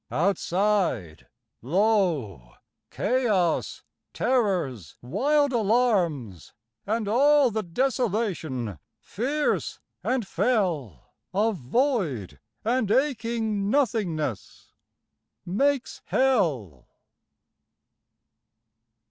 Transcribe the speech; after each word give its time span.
Outside, 0.09 1.27
lo! 1.61 2.55
chaos, 2.89 3.83
terrors' 4.13 4.97
wild 5.03 5.53
alarms, 5.53 6.53
And 6.87 7.07
all 7.07 7.51
the 7.51 7.61
desolation 7.61 8.79
fierce 8.99 9.77
and 10.03 10.25
fell 10.25 11.11
Of 11.35 11.57
void 11.57 12.39
and 12.65 12.89
aching 12.89 13.69
nothingness, 13.69 14.73
makes 15.45 16.01
Hell. 16.05 16.87